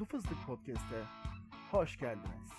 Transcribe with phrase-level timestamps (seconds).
[0.00, 1.02] Uslu Fıstık Podcast'e
[1.70, 2.52] hoş geldiniz.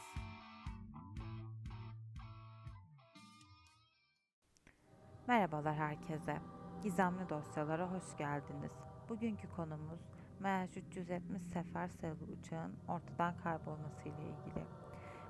[5.27, 6.37] Merhabalar herkese.
[6.83, 8.71] Gizemli dosyalara hoş geldiniz.
[9.09, 9.99] Bugünkü konumuz
[10.41, 14.65] MH370 sefer sayılı uçağın ortadan kaybolması ile ilgili.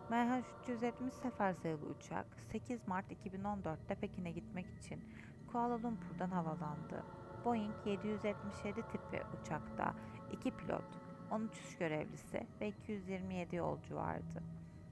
[0.10, 5.04] MH370 sefer sayılı uçak 8 Mart 2014'te Pekin'e gitmek için
[5.52, 7.04] Kuala Lumpur'dan havalandı.
[7.46, 9.94] Boeing 777 tipi uçakta
[10.32, 14.44] 2 pilot, 13 uçuş görevlisi ve 227 yolcu vardı.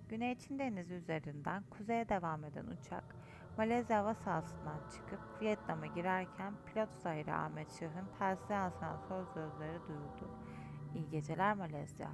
[0.09, 3.03] Güney Çin Denizi üzerinden kuzeye devam eden uçak,
[3.57, 10.29] Malezya hava sahasından çıkıp Vietnam'a girerken pilot Zahiri Ahmet Şah'ın telsize yansıyan söz sözleri duyuldu.
[10.95, 12.09] İyi geceler Malezya.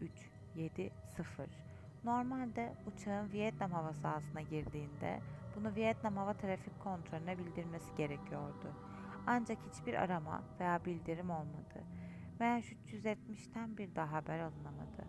[0.00, 0.10] 3,
[0.54, 1.46] 7, 0.
[2.04, 5.20] Normalde uçağın Vietnam hava sahasına girdiğinde
[5.56, 8.72] bunu Vietnam Hava Trafik Kontrolüne bildirmesi gerekiyordu.
[9.26, 11.84] Ancak hiçbir arama veya bildirim olmadı.
[12.40, 15.04] MH370'ten bir daha haber alınamadı.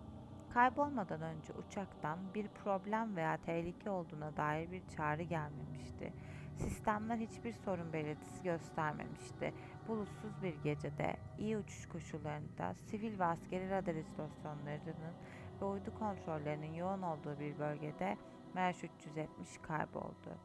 [0.54, 6.14] Kaybolmadan önce uçaktan bir problem veya tehlike olduğuna dair bir çağrı gelmemişti.
[6.56, 9.54] Sistemler hiçbir sorun belirtisi göstermemişti.
[9.88, 15.14] Bulutsuz bir gecede, iyi uçuş koşullarında, sivil ve askeri radar istasyonlarının
[15.62, 18.18] ve uydu kontrollerinin yoğun olduğu bir bölgede
[18.56, 20.38] MH370 kayboldu.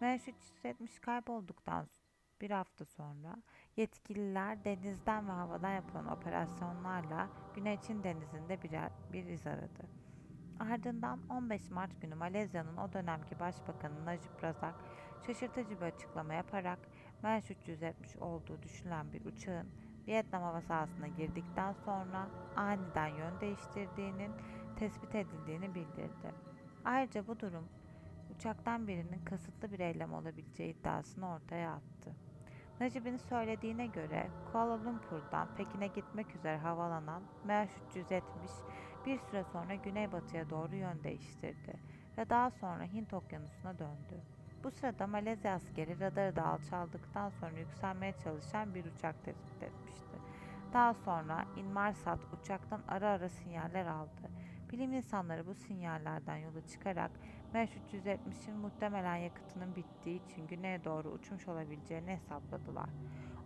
[0.00, 1.86] MH370 kaybolduktan
[2.40, 3.36] bir hafta sonra
[3.76, 8.72] yetkililer denizden ve havadan yapılan operasyonlarla Güney Çin denizinde bir,
[9.12, 9.88] bir iz aradı.
[10.60, 14.74] Ardından 15 Mart günü Malezya'nın o dönemki başbakanı Najib Razak
[15.26, 16.78] şaşırtıcı bir açıklama yaparak
[17.22, 19.68] MH370 olduğu düşünülen bir uçağın
[20.06, 24.32] Vietnam hava sahasına girdikten sonra aniden yön değiştirdiğinin
[24.76, 26.34] tespit edildiğini bildirdi.
[26.84, 27.68] Ayrıca bu durum
[28.36, 32.12] uçaktan birinin kasıtlı bir eylem olabileceği iddiasını ortaya attı.
[32.82, 38.22] Najib'in söylediğine göre Kuala Lumpur'dan Pekin'e gitmek üzere havalanan MH370
[39.06, 41.74] bir süre sonra güneybatıya doğru yön değiştirdi
[42.18, 44.22] ve daha sonra Hint okyanusuna döndü.
[44.64, 50.16] Bu sırada Malezya askeri radarı da alçaldıktan sonra yükselmeye çalışan bir uçak tespit etmişti.
[50.72, 54.30] Daha sonra Inmarsat uçaktan ara ara sinyaller aldı.
[54.72, 57.10] Bilim insanları bu sinyallerden yola çıkarak
[57.54, 62.88] MH370'in muhtemelen yakıtının bittiği için güneye doğru uçmuş olabileceğini hesapladılar.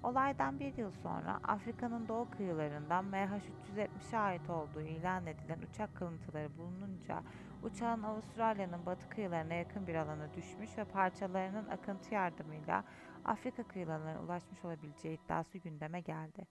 [0.02, 7.22] Olaydan bir yıl sonra Afrika'nın doğu kıyılarından MH370'e ait olduğu ilan edilen uçak kalıntıları bulununca
[7.62, 12.84] uçağın Avustralya'nın batı kıyılarına yakın bir alana düşmüş ve parçalarının akıntı yardımıyla
[13.24, 16.46] Afrika kıyılarına ulaşmış olabileceği iddiası gündeme geldi.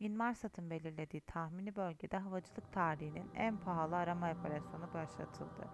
[0.00, 5.68] Inmarsat'ın belirlediği tahmini bölgede havacılık tarihinin en pahalı arama operasyonu başlatıldı.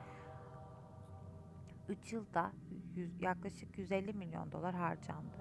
[1.89, 2.53] 3 yılda
[2.95, 5.37] yüz, yaklaşık 150 milyon dolar harcandı.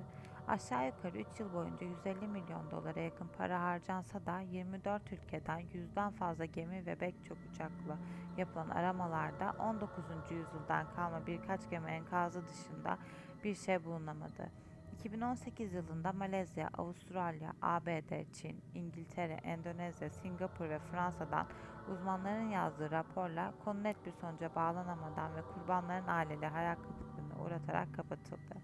[0.47, 6.11] Aşağı yukarı 3 yıl boyunca 150 milyon dolara yakın para harcansa da 24 ülkeden yüzden
[6.11, 7.97] fazla gemi ve pek çok uçakla
[8.37, 10.03] yapılan aramalarda 19.
[10.31, 12.97] yüzyıldan kalma birkaç gemi enkazı dışında
[13.43, 14.51] bir şey bulunamadı.
[14.93, 21.47] 2018 yılında Malezya, Avustralya, ABD, Çin, İngiltere, Endonezya, Singapur ve Fransa'dan
[21.91, 28.55] uzmanların yazdığı raporla konu net bir sonuca bağlanamadan ve kurbanların aileleri hayal kırıklığına uğratarak kapatıldı.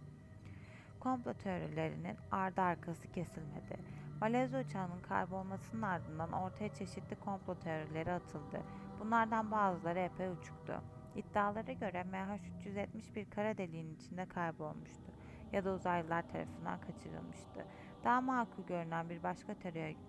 [0.99, 3.77] Komplo teorilerinin ardı arkası kesilmedi.
[4.21, 8.61] Malezya uçağının kaybolmasının ardından ortaya çeşitli komplo teorileri atıldı.
[8.99, 10.73] Bunlardan bazıları epey uçuktu.
[11.15, 15.08] İddialara göre MH370 bir kara deliğin içinde kaybolmuştu
[15.51, 17.65] ya da uzaylılar tarafından kaçırılmıştı.
[18.03, 19.55] Daha makul görünen bir başka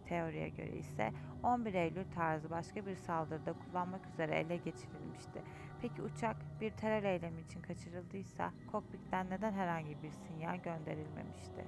[0.06, 1.12] teoriye, göre ise
[1.42, 5.42] 11 Eylül tarzı başka bir saldırıda kullanmak üzere ele geçirilmişti.
[5.80, 11.64] Peki uçak bir terör eylemi için kaçırıldıysa kokpitten neden herhangi bir sinyal gönderilmemişti?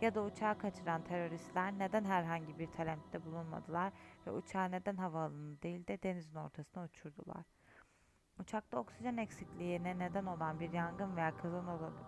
[0.00, 3.92] Ya da uçağı kaçıran teröristler neden herhangi bir talepte bulunmadılar
[4.26, 7.53] ve uçağı neden havaalanı değil de denizin ortasına uçurdular?
[8.40, 11.32] Uçakta oksijen eksikliğine neden olan bir yangın veya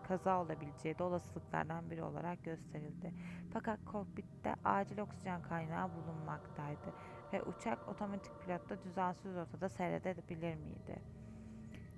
[0.09, 3.13] kaza olabileceği de olasılıklardan biri olarak gösterildi.
[3.53, 6.95] Fakat kokpitte acil oksijen kaynağı bulunmaktaydı
[7.33, 11.03] ve uçak otomatik pilotta düzensiz ortada seyredebilir miydi?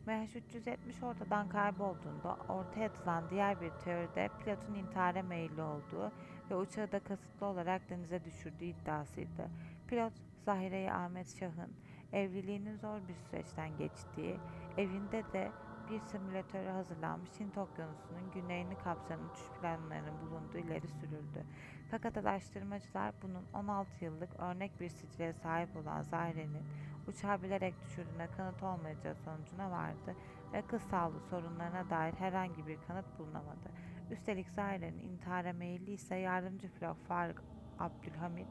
[0.06, 6.12] MH370 ortadan kaybolduğunda ortaya atılan diğer bir teoride pilotun intihara meyilli olduğu
[6.50, 9.50] ve uçağı da kasıtlı olarak denize düşürdüğü iddiasıydı.
[9.88, 10.12] Pilot
[10.44, 11.72] Zahire Ahmet Şah'ın
[12.12, 14.36] evliliğinin zor bir süreçten geçtiği,
[14.76, 15.52] evinde de
[15.90, 21.44] bir simülatöre hazırlanmış Hint Okyanusu'nun güneyini kapsayan uçuş planlarının bulunduğu ileri sürüldü.
[21.90, 26.64] Fakat araştırmacılar bunun 16 yıllık örnek bir sicile sahip olan Zahire'nin
[27.08, 30.16] uçağı bilerek düşürdüğüne kanıt olmayacağı sonucuna vardı
[30.52, 33.70] ve kız sağlığı sorunlarına dair herhangi bir kanıt bulunamadı.
[34.10, 37.42] Üstelik Zahire'nin intihara meyilli ise yardımcı pilot Faruk
[37.78, 38.48] Abdülhamit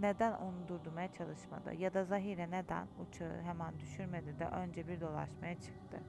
[0.00, 5.54] neden onu durdurmaya çalışmadı ya da Zahire neden uçağı hemen düşürmedi de önce bir dolaşmaya
[5.54, 6.00] çıktı.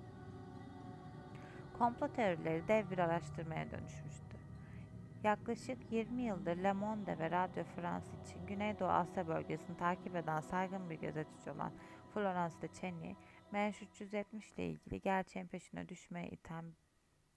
[1.78, 4.38] Komplo teorileri dev bir araştırmaya dönüşmüştü.
[5.24, 10.90] Yaklaşık 20 yıldır Le Monde ve Radio France için Güneydoğu Asya bölgesini takip eden saygın
[10.90, 11.72] bir gazeteci olan
[12.14, 13.16] Florence de Cheny,
[13.54, 16.66] MH370 ile ilgili gerçeğin peşine düşmeye iten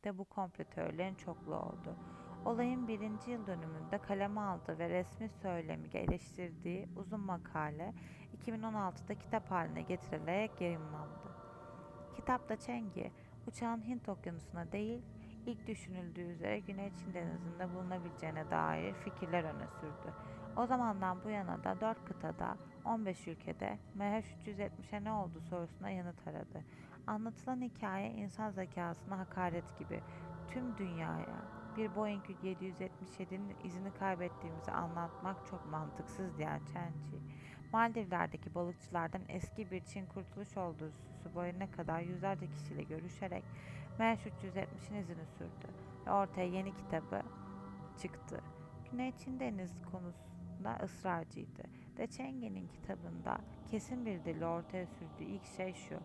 [0.05, 1.97] de bu komplo teorilerin çokluğu oldu.
[2.45, 7.93] Olayın birinci yıl dönümünde kaleme aldığı ve resmi söylemi eleştirdiği uzun makale
[8.45, 11.33] 2016'da kitap haline getirilerek yayınlandı.
[12.17, 13.13] Kitapta Chengi,
[13.47, 15.03] uçağın Hint okyanusuna değil,
[15.47, 20.15] ilk düşünüldüğü üzere Güney Çin denizinde bulunabileceğine dair fikirler öne sürdü.
[20.57, 26.65] O zamandan bu yana da 4 kıtada 15 ülkede MH370'e ne oldu sorusuna yanıt aradı.
[27.07, 30.01] Anlatılan hikaye insan zekasına hakaret gibi
[30.49, 37.17] tüm dünyaya bir Boeing 777'nin izini kaybettiğimizi anlatmak çok mantıksız diyen Chenchi,
[37.73, 43.45] Maldivler'deki balıkçılardan eski bir Çin Kurtuluş Ordusu boyuna kadar yüzlerce kişiyle görüşerek
[43.99, 45.69] MH370'in izini sürdü
[46.07, 47.23] ve ortaya yeni kitabı
[48.03, 48.41] çıktı.
[48.91, 51.63] Güney Çin Denizi konusunda ısrarcıydı.
[51.97, 53.39] De Chengi'nin kitabında
[53.71, 56.01] kesin bir dili ortaya sürdüğü ilk şey şu.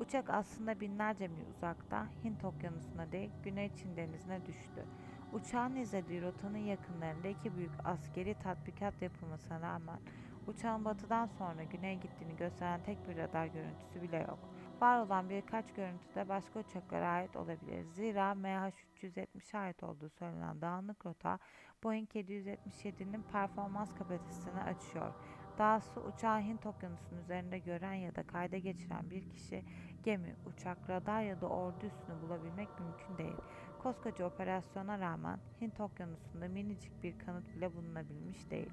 [0.00, 4.86] Uçak aslında binlerce mil uzakta Hint okyanusuna değil Güney Çin denizine düştü.
[5.32, 10.00] Uçağın izlediği rotanın yakınlarında iki büyük askeri tatbikat yapılmasına rağmen
[10.46, 14.38] uçağın batıdan sonra güneye gittiğini gösteren tek bir radar görüntüsü bile yok.
[14.80, 17.84] Var olan birkaç görüntü de başka uçaklara ait olabilir.
[17.84, 21.38] Zira MH370'e ait olduğu söylenen dağınık rota
[21.84, 25.14] Boeing 777'nin performans kapasitesini açıyor.
[25.58, 29.64] Dahası uçağı Hint okyanusunun üzerinde gören ya da kayda geçiren bir kişi,
[30.02, 33.40] gemi, uçak, radar ya da ordu üssünü bulabilmek mümkün değil.
[33.82, 38.72] Koskoca operasyona rağmen Hint okyanusunda minicik bir kanıt bile bulunabilmiş değil.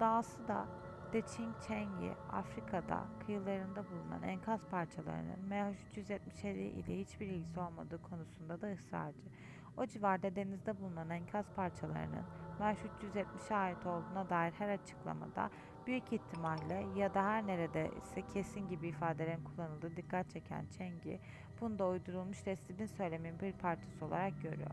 [0.00, 0.66] Dahası da
[1.12, 9.28] Deçing Chengi, Afrika'da kıyılarında bulunan enkaz parçalarının MH377 ile hiçbir ilgisi olmadığı konusunda da ısrarcı.
[9.76, 12.24] O civarda denizde bulunan enkaz parçalarının
[12.60, 15.50] MH370'e ait olduğuna dair her açıklamada
[15.90, 21.20] büyük ihtimalle ya da her nerede ise kesin gibi ifadelerin kullanıldığı dikkat çeken Chengi,
[21.60, 24.70] bunu da uydurulmuş resmin söylemin bir parçası olarak görüyor.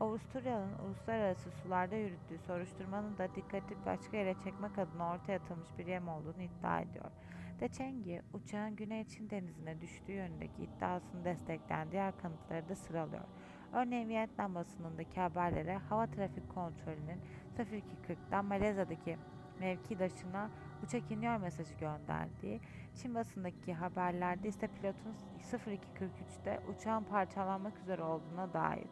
[0.00, 6.08] Avusturya'nın uluslararası sularda yürüttüğü soruşturmanın da dikkati başka yere çekmek adına ortaya atılmış bir yem
[6.08, 7.10] olduğunu iddia ediyor.
[7.60, 13.24] De Chengi, uçağın Güney Çin denizine düştüğü yönündeki iddiasını destekleyen diğer kanıtları da sıralıyor.
[13.72, 17.20] Örneğin Vietnam basınındaki haberlere hava trafik kontrolünün
[17.58, 19.18] 0240'dan Malezya'daki
[19.60, 20.50] mevkidaşına
[20.84, 22.60] uçak iniyor mesajı gönderdiği,
[22.94, 25.14] Çin basındaki haberlerde ise pilotun
[25.52, 28.86] 0243'te uçağın parçalanmak üzere olduğuna dair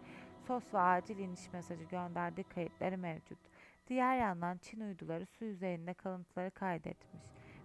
[0.47, 3.39] SOS ve acil iniş mesajı gönderdiği kayıtları mevcut.
[3.89, 7.23] Diğer yandan Çin uyduları su yüzeyinde kalıntıları kaydetmiş.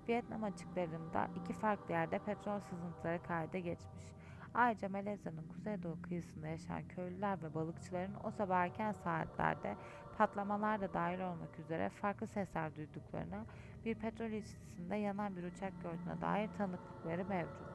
[0.09, 4.06] Vietnam açıklarında iki farklı yerde petrol sızıntıları kayda geçmiş.
[4.53, 9.75] Ayrıca Malezya'nın kuzeydoğu kıyısında yaşayan köylüler ve balıkçıların o sabah erken saatlerde
[10.17, 13.45] patlamalar da dahil olmak üzere farklı sesler duyduklarına,
[13.85, 17.71] bir petrol işçisinde yanan bir uçak gördüğüne dair tanıklıkları mevcut.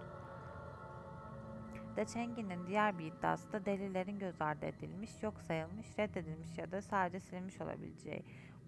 [1.97, 7.21] Deçengi'nin diğer bir iddiası da delillerin göz ardı edilmiş, yok sayılmış, reddedilmiş ya da sadece
[7.21, 8.23] silinmiş olabileceği.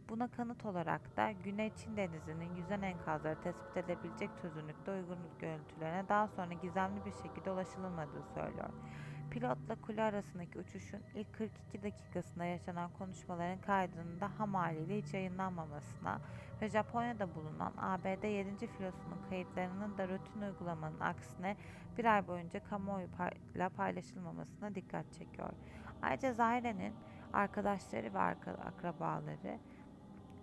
[0.09, 6.29] Buna kanıt olarak da Güney Çin Denizi'nin yüzen enkazları tespit edebilecek çözünürlükte uygunluk görüntülerine daha
[6.29, 8.71] sonra gizemli bir şekilde ulaşılmadığı söylüyor.
[9.39, 16.21] Pilotla kule arasındaki uçuşun ilk 42 dakikasında yaşanan konuşmaların kaydının da ham haliyle hiç yayınlanmamasına
[16.63, 18.67] ve Japonya'da bulunan ABD 7.
[18.67, 21.57] filosunun kayıtlarının da rutin uygulamanın aksine
[21.99, 25.51] bir ay boyunca kamuoyuyla paylaşılmamasına dikkat çekiyor.
[26.03, 26.95] Ayrıca Zahire'nin
[27.33, 29.61] arkadaşları ve akrabaları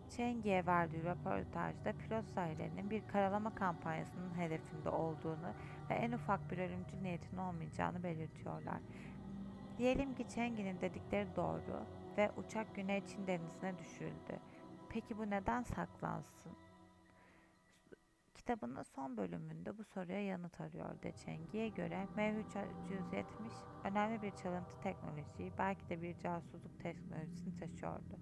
[0.09, 5.55] Çengi'ye verdiği röportajda pilot Zahire'nin bir karalama kampanyasının hedefinde olduğunu
[5.89, 8.79] ve en ufak bir ölümcül niyetin olmayacağını belirtiyorlar.
[9.77, 11.85] Diyelim ki Çengi'nin dedikleri doğru
[12.17, 14.39] ve uçak Güney Çin denizine düşürüldü.
[14.89, 16.51] Peki bu neden saklansın?
[18.35, 23.23] Kitabının son bölümünde bu soruya yanıt arıyor Deçengi'ye göre MH370
[23.83, 28.19] önemli bir çalıntı teknolojiyi belki de bir casusluk teknolojisini taşıyordu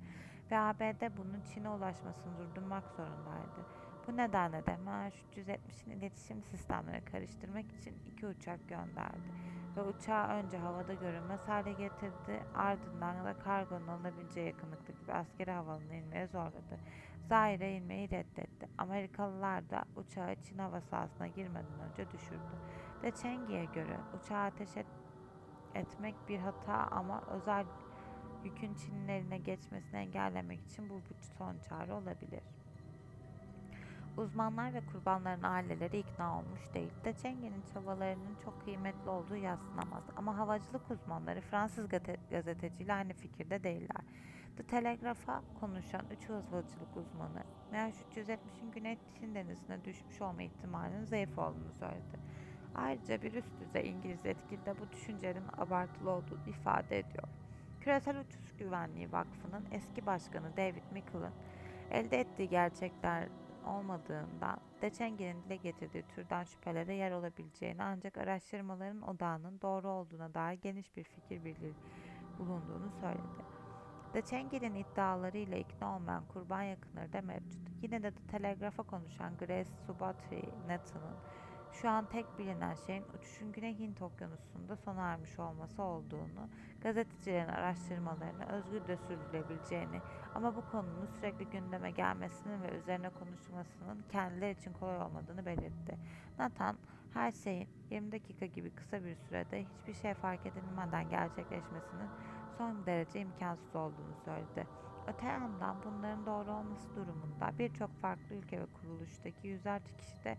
[0.52, 3.83] ve ABD bunun Çin'e ulaşmasını durdurmak zorundaydı.
[4.08, 9.30] Bu nedenle de MH370'in iletişim sistemleri karıştırmak için iki uçak gönderdi
[9.78, 15.94] ve uçağı önce havada görünmez hale getirdi ardından da kargonun alınabileceği yakınlıktaki bir askeri havalına
[15.94, 16.80] inmeye zorladı.
[17.30, 18.70] Zaire inmeyi reddetti.
[18.78, 22.58] Amerikalılar da uçağı Çin hava sahasına girmeden önce düşürdü.
[23.02, 24.88] De Chengi'ye göre uçağı ateş et,
[25.76, 27.66] etmek bir hata ama özel
[28.44, 31.02] yükün Çin'in eline geçmesini engellemek için bu
[31.38, 32.44] son çare olabilir.
[34.18, 36.92] Uzmanlar ve kurbanların aileleri ikna olmuş değil.
[37.06, 40.04] Deçenge'nin çabalarının çok kıymetli olduğu yadsınamaz.
[40.16, 44.02] Ama havacılık uzmanları Fransız gate- gazeteciyle aynı fikirde değiller.
[44.58, 51.74] The Telegraph'a konuşan üç havacılık uzmanı, MH370'in Güney Çin denizine düşmüş olma ihtimalinin zayıf olduğunu
[51.80, 52.20] söyledi.
[52.76, 57.28] Ayrıca bir üst düzey İngiliz yetkili de bu düşüncenin abartılı olduğunu ifade ediyor.
[57.82, 61.34] Küresel Uçuş Güvenliği Vakfı'nın eski başkanı David Mickel'ın
[61.92, 63.30] elde ettiği gerçekler
[63.64, 70.98] olmadığından Deçenge'nin dile getirdiği türden şüphelere yer olabileceğini ancak araştırmaların odağının doğru olduğuna dair geniş
[70.98, 71.74] bir fikir birliği
[72.40, 73.44] bulunduğunu söyledi.
[74.14, 77.62] Deçenge'nin iddialarıyla ikna olmayan kurban yakınları da mevcut.
[77.82, 81.16] Yine de The Telegraph'a konuşan Grace Subbatri Nathan'ın
[81.74, 86.50] şu an tek bilinen şeyin uçuşun Güney Hint Okyanusu'nda sona ermiş olması olduğunu,
[86.82, 90.02] gazetecilerin araştırmalarını özgürce sürdürebileceğini
[90.36, 95.98] ama bu konunun sürekli gündeme gelmesinin ve üzerine konuşulmasının kendileri için kolay olmadığını belirtti.
[96.40, 96.78] Nathan,
[97.14, 102.10] her şeyin 20 dakika gibi kısa bir sürede hiçbir şey fark edilmeden gerçekleşmesinin
[102.58, 104.68] son derece imkansız olduğunu söyledi.
[105.08, 110.38] Öte yandan bunların doğru olması durumunda birçok farklı ülke ve kuruluştaki yüzlerce kişi de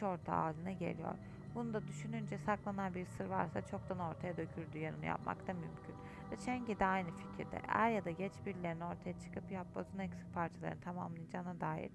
[0.00, 1.14] suç ortağı haline geliyor.
[1.54, 5.94] Bunu da düşününce saklanan bir sır varsa çoktan ortaya döküldüğü yanını yapmak da mümkün.
[6.30, 7.62] Ve Çengi de aynı fikirde.
[7.68, 11.90] Er ya da geç birilerinin ortaya çıkıp yapbozun eksik parçalarını tamamlayacağına dair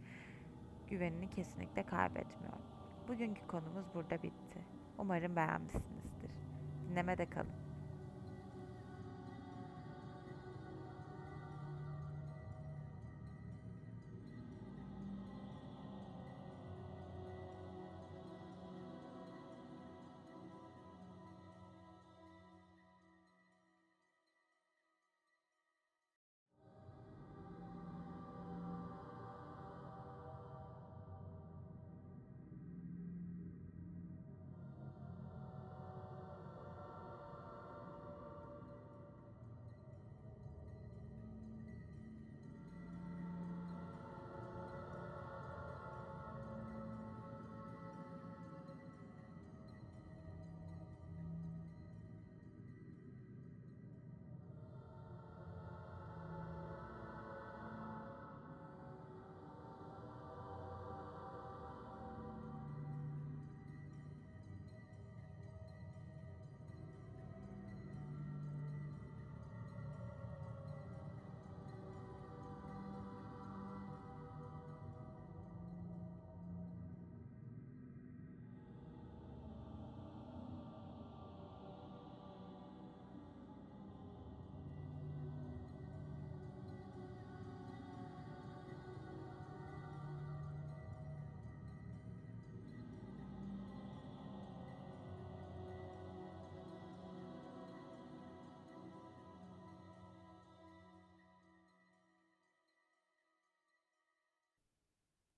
[0.90, 2.58] güvenini kesinlikle kaybetmiyor.
[3.08, 4.60] Bugünkü konumuz burada bitti.
[4.98, 6.32] Umarım beğenmişsinizdir.
[6.90, 7.65] Dinlemede kalın.